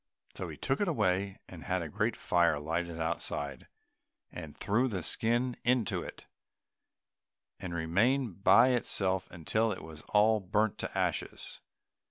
So 0.33 0.49
he 0.49 0.57
took 0.57 0.81
it 0.81 0.87
away, 0.87 1.37
and 1.47 1.63
had 1.65 1.83
a 1.83 1.87
great 1.87 2.15
fire 2.15 2.59
lighted 2.59 2.99
outside, 2.99 3.67
and 4.31 4.57
threw 4.57 4.87
the 4.87 5.03
skin 5.03 5.55
into 5.63 6.01
it, 6.01 6.25
and 7.59 7.71
remained 7.75 8.43
by 8.43 8.69
it 8.69 8.73
himself 8.89 9.29
until 9.29 9.71
it 9.71 9.83
was 9.83 10.01
all 10.09 10.39
burnt 10.39 10.79
to 10.79 10.97
ashes. 10.97 11.61